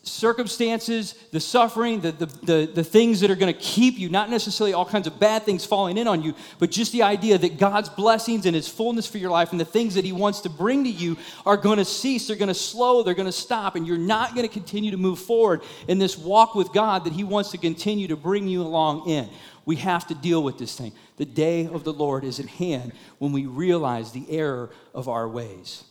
[0.02, 4.30] circumstances, the suffering, the, the, the, the things that are going to keep you, not
[4.30, 7.58] necessarily all kinds of bad things falling in on you, but just the idea that
[7.58, 10.50] God's blessings and His fullness for your life and the things that He wants to
[10.50, 12.26] bring to you are going to cease.
[12.26, 13.02] They're going to slow.
[13.02, 13.76] They're going to stop.
[13.76, 17.12] And you're not going to continue to move forward in this walk with God that
[17.12, 19.28] He wants to continue to bring you along in.
[19.64, 20.92] We have to deal with this thing.
[21.18, 25.28] The day of the Lord is at hand when we realize the error of our
[25.28, 25.84] ways.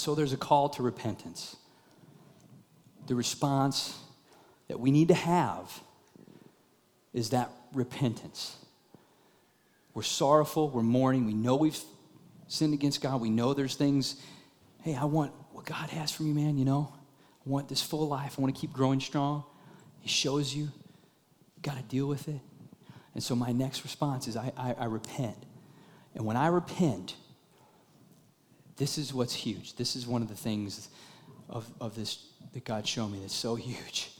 [0.00, 1.56] So there's a call to repentance.
[3.06, 3.98] The response
[4.68, 5.80] that we need to have
[7.12, 8.56] is that repentance.
[9.92, 11.78] We're sorrowful, we're mourning, we know we've
[12.48, 14.16] sinned against God, we know there's things,
[14.82, 16.92] hey, I want what God has for me, man, you know?
[17.46, 18.36] I want this full life.
[18.38, 19.44] I want to keep growing strong.
[20.00, 22.40] He shows you, you got to deal with it.
[23.14, 25.36] And so my next response is I, I, I repent.
[26.14, 27.16] And when I repent,
[28.80, 29.76] this is what's huge.
[29.76, 30.88] This is one of the things
[31.50, 34.10] of, of this that God showed me that's so huge.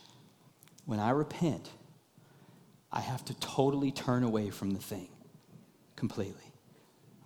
[0.85, 1.71] When I repent,
[2.93, 5.09] I have to totally turn away from the thing
[5.97, 6.53] completely.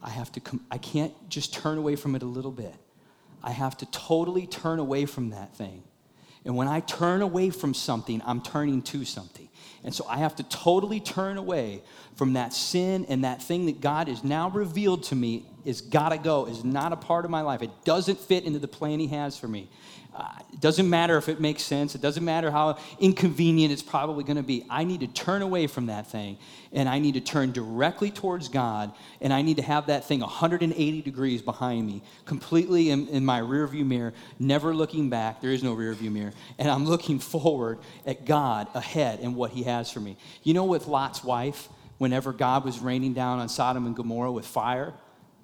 [0.00, 2.76] I have to com- I can't just turn away from it a little bit.
[3.42, 5.82] I have to totally turn away from that thing.
[6.44, 9.48] And when I turn away from something, I'm turning to something.
[9.82, 11.82] And so I have to totally turn away
[12.14, 16.10] from that sin and that thing that God has now revealed to me is got
[16.10, 17.62] to go, is not a part of my life.
[17.62, 19.68] It doesn't fit into the plan He has for me.
[20.14, 21.96] Uh, it doesn't matter if it makes sense.
[21.96, 24.64] It doesn't matter how inconvenient it's probably to be.
[24.70, 26.38] I need to turn away from that thing
[26.72, 30.20] and I need to turn directly towards God and I need to have that thing
[30.20, 35.40] 180 degrees behind me, completely in, in my rearview mirror, never looking back.
[35.40, 36.32] There is no rearview mirror.
[36.58, 40.16] And I'm looking forward at God ahead and what He has for me.
[40.44, 44.46] You know, with Lot's wife, whenever God was raining down on Sodom and Gomorrah with
[44.46, 44.94] fire,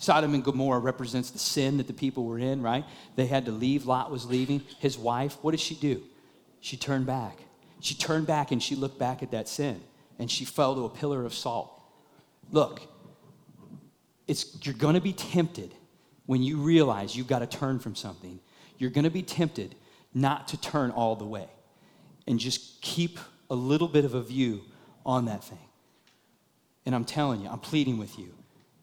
[0.01, 2.87] Sodom and Gomorrah represents the sin that the people were in, right?
[3.17, 3.85] They had to leave.
[3.85, 4.63] Lot was leaving.
[4.79, 6.03] His wife, what did she do?
[6.61, 7.39] She turned back.
[7.81, 9.79] She turned back and she looked back at that sin
[10.19, 11.83] and she fell to a pillar of salt.
[12.51, 12.81] Look,
[14.27, 15.75] it's, you're going to be tempted
[16.25, 18.41] when you realize you've got to turn from something.
[18.79, 19.75] You're going to be tempted
[20.15, 21.49] not to turn all the way
[22.27, 23.19] and just keep
[23.51, 24.63] a little bit of a view
[25.05, 25.59] on that thing.
[26.87, 28.35] And I'm telling you, I'm pleading with you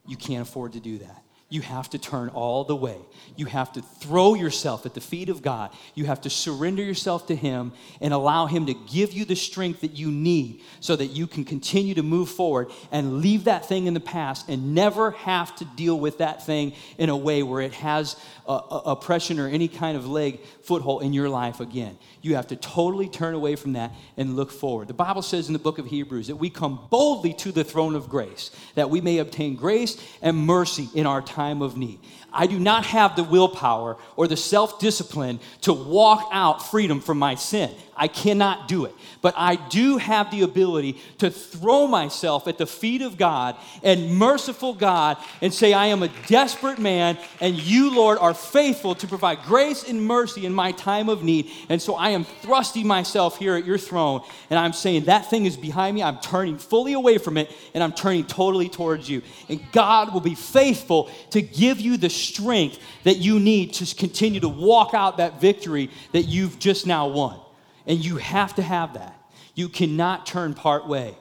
[0.08, 1.24] you can't afford to do that.
[1.50, 2.98] You have to turn all the way.
[3.38, 5.72] You have to throw yourself at the feet of God.
[5.96, 9.80] You have to surrender yourself to Him and allow Him to give you the strength
[9.80, 13.88] that you need so that you can continue to move forward and leave that thing
[13.88, 17.62] in the past and never have to deal with that thing in a way where
[17.62, 21.98] it has oppression or any kind of leg foothold in your life again.
[22.22, 24.90] You have to totally turn away from that and look forward.
[24.90, 27.96] The Bible says in the book of Hebrews that we come boldly to the throne
[27.96, 32.00] of grace, that we may obtain grace and mercy in our time of need.
[32.34, 37.20] I do not have the willpower or the self discipline to walk out freedom from
[37.20, 37.74] my sin.
[37.98, 38.94] I cannot do it.
[39.22, 44.16] But I do have the ability to throw myself at the feet of God and
[44.16, 49.08] merciful God and say, I am a desperate man, and you, Lord, are faithful to
[49.08, 51.50] provide grace and mercy in my time of need.
[51.70, 55.46] And so I am thrusting myself here at your throne, and I'm saying, That thing
[55.46, 56.04] is behind me.
[56.04, 59.24] I'm turning fully away from it, and I'm turning totally towards you.
[59.50, 64.40] And God will be faithful to give you the strength that you need to continue
[64.40, 67.40] to walk out that victory that you've just now won.
[67.86, 69.18] And you have to have that.
[69.56, 71.16] You cannot turn part way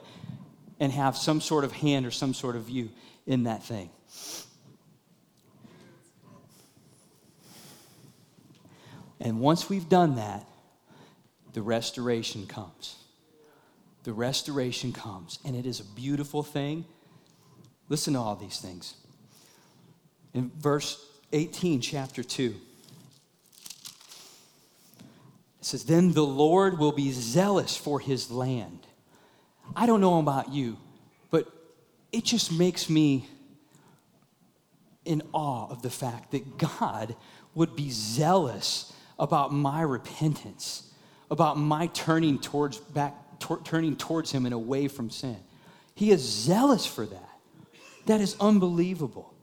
[0.79, 2.89] and have some sort of hand or some sort of view
[3.25, 3.89] in that thing.
[9.19, 10.45] And once we've done that,
[11.53, 12.95] the restoration comes.
[14.03, 15.39] The restoration comes.
[15.43, 16.85] And it is a beautiful thing.
[17.89, 18.95] Listen to all these things.
[20.37, 22.53] In verse 18, chapter 2.
[25.59, 28.85] It says, Then the Lord will be zealous for his land.
[29.75, 30.77] I don't know about you,
[31.31, 31.51] but
[32.11, 33.27] it just makes me
[35.05, 37.15] in awe of the fact that God
[37.55, 40.93] would be zealous about my repentance,
[41.31, 43.15] about my turning towards back,
[43.63, 45.37] turning towards him and away from sin.
[45.95, 47.39] He is zealous for that.
[48.05, 49.33] That is unbelievable.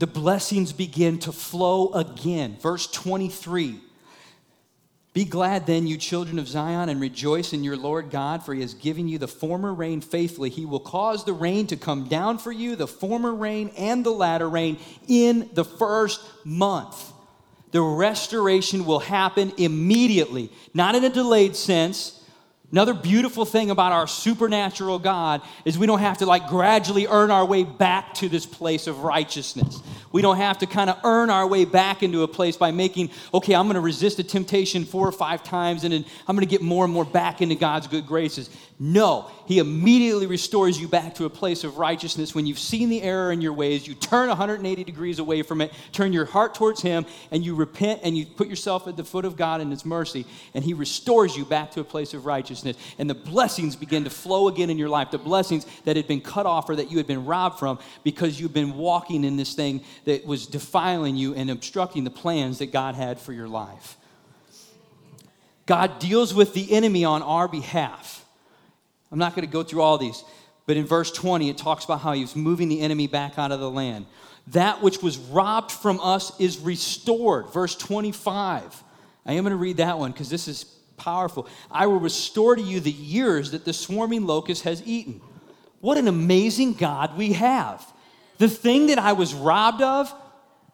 [0.00, 2.56] The blessings begin to flow again.
[2.60, 3.80] Verse 23
[5.12, 8.60] be glad then, you children of Zion, and rejoice in your Lord God, for he
[8.60, 10.50] has given you the former rain faithfully.
[10.50, 14.12] He will cause the rain to come down for you, the former rain and the
[14.12, 17.12] latter rain, in the first month.
[17.72, 22.19] The restoration will happen immediately, not in a delayed sense.
[22.72, 27.32] Another beautiful thing about our supernatural God is we don't have to like gradually earn
[27.32, 29.80] our way back to this place of righteousness.
[30.12, 33.10] We don't have to kind of earn our way back into a place by making,
[33.34, 36.46] okay, I'm going to resist a temptation four or five times and then I'm going
[36.46, 38.50] to get more and more back into God's good graces.
[38.82, 42.34] No, He immediately restores you back to a place of righteousness.
[42.34, 45.70] When you've seen the error in your ways, you turn 180 degrees away from it,
[45.92, 49.26] turn your heart towards Him, and you repent and you put yourself at the foot
[49.26, 52.74] of God in His mercy, and He restores you back to a place of righteousness.
[52.98, 56.22] And the blessings begin to flow again in your life, the blessings that had been
[56.22, 59.52] cut off or that you had been robbed from because you've been walking in this
[59.52, 63.98] thing that was defiling you and obstructing the plans that God had for your life.
[65.66, 68.19] God deals with the enemy on our behalf.
[69.10, 70.24] I'm not going to go through all these,
[70.66, 73.60] but in verse 20, it talks about how he's moving the enemy back out of
[73.60, 74.06] the land.
[74.48, 77.52] That which was robbed from us is restored.
[77.52, 78.82] Verse 25.
[79.26, 80.64] I am going to read that one because this is
[80.96, 81.46] powerful.
[81.70, 85.20] I will restore to you the years that the swarming locust has eaten.
[85.80, 87.86] What an amazing God we have.
[88.38, 90.12] The thing that I was robbed of,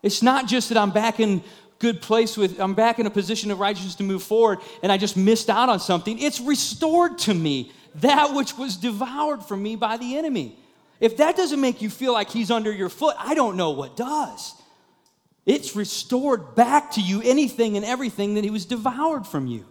[0.03, 1.43] it's not just that I'm back in
[1.79, 4.97] good place with I'm back in a position of righteousness to move forward and I
[4.97, 6.19] just missed out on something.
[6.19, 10.59] It's restored to me that which was devoured from me by the enemy.
[11.01, 13.97] If that doesn't make you feel like he's under your foot, I don't know what
[13.97, 14.55] does.
[15.45, 19.65] It's restored back to you anything and everything that he was devoured from you.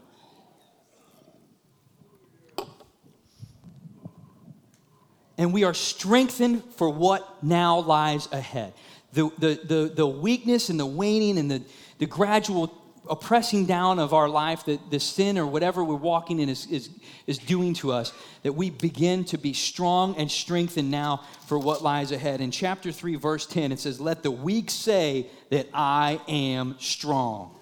[5.38, 8.74] And we are strengthened for what now lies ahead.
[9.12, 11.62] The, the, the, the weakness and the waning and the,
[11.98, 12.68] the gradual
[13.10, 16.90] oppressing down of our life, that the sin or whatever we're walking in is, is,
[17.28, 21.84] is doing to us, that we begin to be strong and strengthened now for what
[21.84, 22.42] lies ahead.
[22.42, 27.56] In chapter 3, verse 10, it says, Let the weak say that I am strong.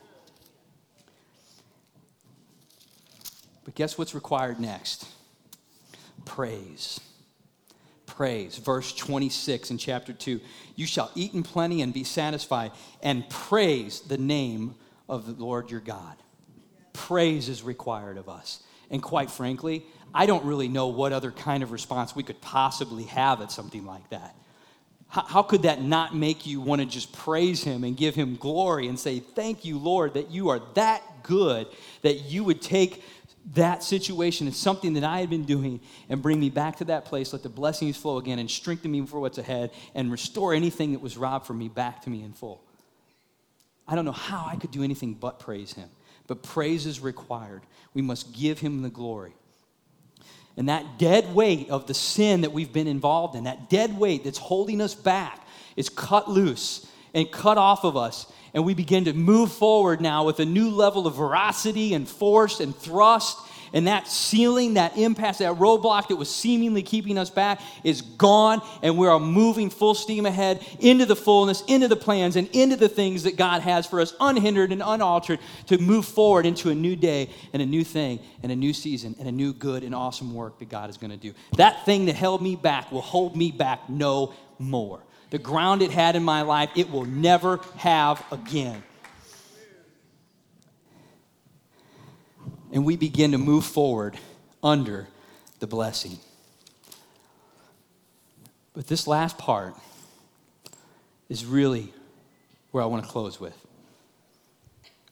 [3.66, 5.08] But guess what's required next?
[6.26, 7.00] Praise.
[8.06, 8.58] Praise.
[8.58, 10.40] Verse 26 in chapter 2
[10.76, 12.72] You shall eat in plenty and be satisfied,
[13.02, 14.76] and praise the name
[15.08, 16.16] of the Lord your God.
[16.94, 18.62] Praise is required of us.
[18.90, 23.04] And quite frankly, I don't really know what other kind of response we could possibly
[23.06, 24.36] have at something like that.
[25.08, 28.88] How, could that not make you want to just praise Him and give Him glory
[28.88, 31.68] and say, Thank you, Lord, that you are that good
[32.02, 33.04] that you would take
[33.54, 37.06] that situation and something that I had been doing and bring me back to that
[37.06, 37.34] place.
[37.34, 41.02] Let the blessings flow again and strengthen me for what's ahead and restore anything that
[41.02, 42.64] was robbed from me back to me in full.
[43.88, 45.90] I don't know how I could do anything but praise him.
[46.28, 47.64] But praise is required.
[47.94, 49.34] We must give him the glory.
[50.56, 54.24] And that dead weight of the sin that we've been involved in, that dead weight
[54.24, 58.32] that's holding us back, is cut loose and cut off of us.
[58.54, 62.60] And we begin to move forward now with a new level of veracity and force
[62.60, 63.38] and thrust
[63.74, 68.62] and that ceiling, that impasse, that roadblock that was seemingly keeping us back is gone,
[68.82, 72.76] and we are moving full steam ahead into the fullness, into the plans, and into
[72.76, 76.76] the things that God has for us, unhindered and unaltered, to move forward into a
[76.76, 79.96] new day and a new thing and a new season and a new good and
[79.96, 81.34] awesome work that God is going to do.
[81.58, 85.02] That thing that held me back will hold me back no more.
[85.32, 88.84] The ground it had in my life, it will never have again.
[92.74, 94.18] And we begin to move forward
[94.64, 95.08] under
[95.60, 96.18] the blessing.
[98.74, 99.76] But this last part
[101.30, 101.94] is really
[102.72, 103.56] where I want to close with.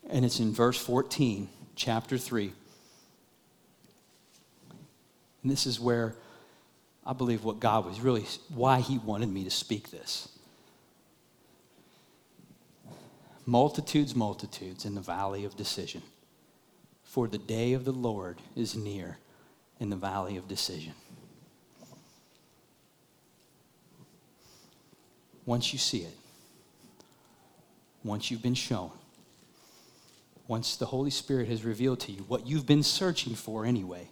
[0.09, 2.51] And it's in verse 14, chapter 3.
[5.43, 6.15] And this is where
[7.05, 10.27] I believe what God was really, why He wanted me to speak this.
[13.45, 16.01] Multitudes, multitudes in the valley of decision
[17.11, 19.17] for the day of the Lord is near
[19.81, 20.93] in the valley of decision.
[25.45, 26.15] Once you see it,
[28.01, 28.91] once you've been shown,
[30.47, 34.07] once the Holy Spirit has revealed to you what you've been searching for anyway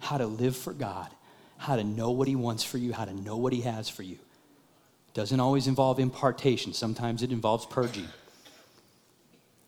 [0.00, 1.08] how to live for God,
[1.58, 4.02] how to know what He wants for you, how to know what He has for
[4.02, 4.18] you.
[5.14, 8.08] Doesn't always involve impartation, sometimes it involves purging.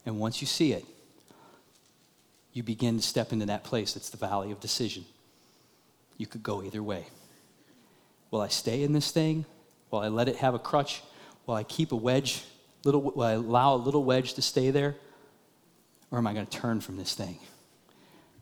[0.04, 0.84] And once you see it,
[2.52, 5.04] you begin to step into that place that's the valley of decision.
[6.18, 7.06] You could go either way.
[8.30, 9.44] Will I stay in this thing?
[9.90, 11.02] Will I let it have a crutch?
[11.46, 12.44] Will I keep a wedge?
[12.84, 14.96] Little, will I allow a little wedge to stay there?
[16.10, 17.38] Or am I going to turn from this thing?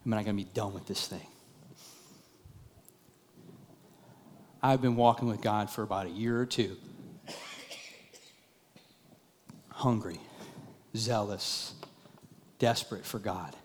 [0.04, 1.26] Am I going to be done with this thing?
[4.62, 6.76] I've been walking with God for about a year or two.
[9.70, 10.20] Hungry,
[10.94, 11.74] zealous,
[12.58, 13.56] desperate for God.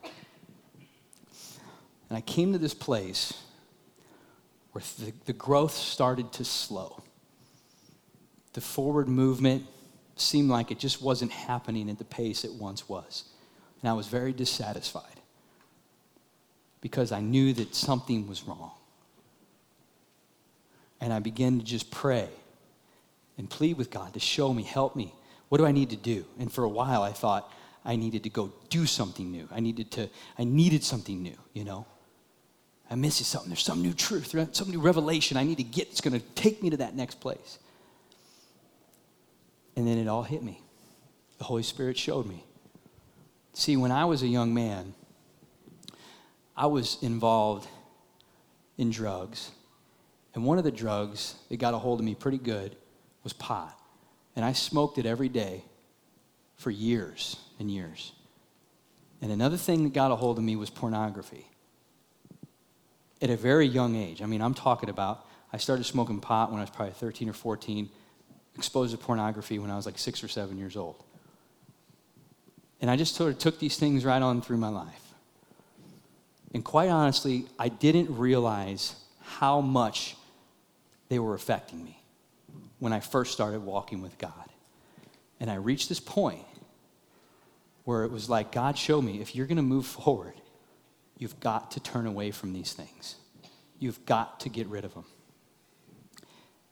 [2.09, 3.33] And I came to this place
[4.71, 7.01] where the, the growth started to slow.
[8.53, 9.65] The forward movement
[10.15, 13.25] seemed like it just wasn't happening at the pace it once was.
[13.81, 15.19] And I was very dissatisfied
[16.81, 18.71] because I knew that something was wrong.
[21.01, 22.29] And I began to just pray
[23.37, 25.13] and plead with God to show me, help me.
[25.49, 26.25] What do I need to do?
[26.39, 27.51] And for a while I thought
[27.83, 29.47] I needed to go do something new.
[29.51, 31.85] I needed to I needed something new, you know.
[32.89, 33.49] I'm missing something.
[33.49, 36.61] There's some new truth, some new revelation I need to get that's going to take
[36.61, 37.57] me to that next place.
[39.75, 40.61] And then it all hit me.
[41.37, 42.43] The Holy Spirit showed me.
[43.53, 44.93] See, when I was a young man,
[46.55, 47.67] I was involved
[48.77, 49.51] in drugs.
[50.33, 52.75] And one of the drugs that got a hold of me pretty good
[53.23, 53.77] was pot.
[54.35, 55.63] And I smoked it every day
[56.55, 58.11] for years and years.
[59.21, 61.49] And another thing that got a hold of me was pornography.
[63.21, 66.59] At a very young age, I mean, I'm talking about, I started smoking pot when
[66.59, 67.89] I was probably 13 or 14,
[68.57, 71.01] exposed to pornography when I was like six or seven years old.
[72.81, 75.01] And I just sort of took these things right on through my life.
[76.53, 80.15] And quite honestly, I didn't realize how much
[81.09, 82.01] they were affecting me
[82.79, 84.31] when I first started walking with God.
[85.39, 86.45] And I reached this point
[87.83, 90.33] where it was like God showed me if you're going to move forward,
[91.17, 93.15] you've got to turn away from these things.
[93.79, 95.05] You've got to get rid of them.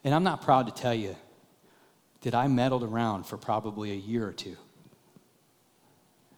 [0.03, 1.15] And I'm not proud to tell you
[2.21, 4.57] that I meddled around for probably a year or two.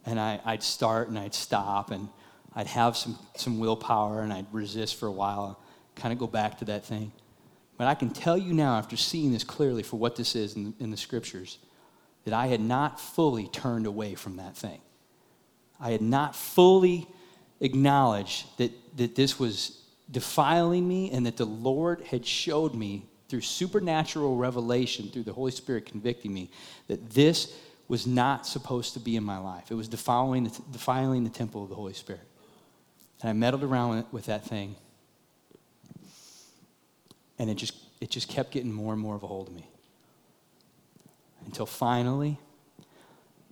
[0.05, 2.09] And I, would start and I'd stop and
[2.55, 5.59] I'd have some, some willpower and I'd resist for a while,
[5.95, 7.11] kind of go back to that thing.
[7.77, 10.73] But I can tell you now, after seeing this clearly for what this is in,
[10.79, 11.57] in the scriptures,
[12.23, 14.79] that I had not fully turned away from that thing.
[15.79, 17.07] I had not fully
[17.61, 19.81] acknowledged that, that this was
[20.11, 25.51] defiling me and that the Lord had showed me through supernatural revelation, through the Holy
[25.51, 26.51] Spirit convicting me,
[26.87, 29.71] that this was not supposed to be in my life.
[29.71, 32.21] It was defiling the, defiling the temple of the Holy Spirit.
[33.21, 34.75] And I meddled around with, with that thing.
[37.37, 39.67] And it just, it just kept getting more and more of a hold of me
[41.45, 42.39] until finally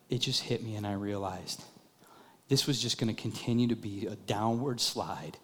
[0.10, 1.64] it just hit me and I realized
[2.54, 5.39] this was just going to continue to be a downward slide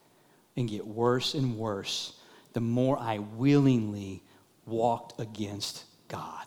[0.55, 2.13] and get worse and worse
[2.53, 4.21] the more I willingly
[4.67, 6.45] walked against God.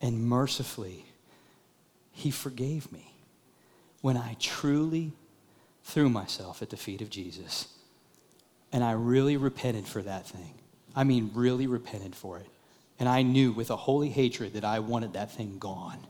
[0.00, 1.04] And mercifully,
[2.12, 3.12] He forgave me
[4.00, 5.12] when I truly
[5.84, 7.68] threw myself at the feet of Jesus.
[8.72, 10.54] And I really repented for that thing.
[10.96, 12.48] I mean, really repented for it.
[12.98, 16.06] And I knew with a holy hatred that I wanted that thing gone.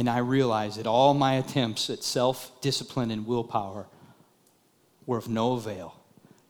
[0.00, 3.86] And I realized that all my attempts at self discipline and willpower
[5.04, 5.94] were of no avail.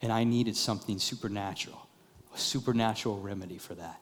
[0.01, 1.89] And I needed something supernatural,
[2.33, 4.01] a supernatural remedy for that.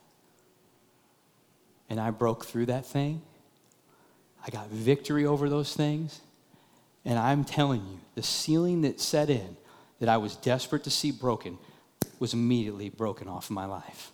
[1.89, 3.23] And I broke through that thing.
[4.47, 6.21] I got victory over those things.
[7.07, 9.57] And I'm telling you, the ceiling that set in
[9.99, 11.57] that I was desperate to see broken
[12.19, 14.13] was immediately broken off of my life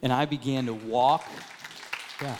[0.00, 1.24] and I began to walk.
[2.22, 2.36] Yeah.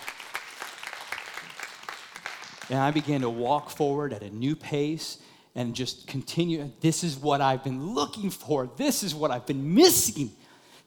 [2.68, 5.18] And I began to walk forward at a new pace
[5.54, 6.70] and just continue.
[6.80, 8.68] This is what I've been looking for.
[8.76, 10.30] This is what I've been missing.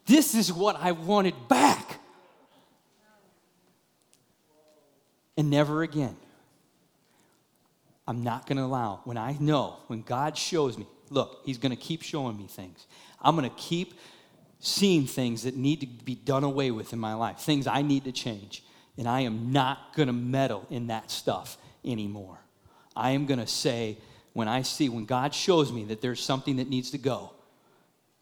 [0.06, 2.00] This is what I wanted back.
[5.38, 6.18] And never again.
[8.08, 11.72] I'm not going to allow, when I know, when God shows me, look, He's going
[11.72, 12.88] to keep showing me things.
[13.22, 13.94] I'm going to keep
[14.60, 18.04] seeing things that need to be done away with in my life, things I need
[18.06, 18.64] to change.
[18.98, 22.40] And I am not going to meddle in that stuff anymore.
[22.96, 23.98] I am going to say,
[24.34, 27.32] when I see, when God shows me that there's something that needs to go,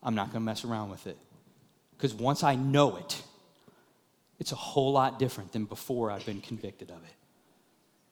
[0.04, 1.18] I'm not going to mess around with it.
[1.96, 3.22] Because once I know it,
[4.40, 7.16] it's a whole lot different than before I've been convicted of it.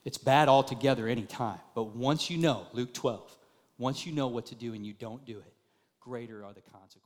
[0.04, 1.60] It's bad altogether anytime.
[1.74, 3.38] But once you know, Luke 12,
[3.78, 5.54] once you know what to do and you don't do it,
[6.00, 7.05] greater are the consequences.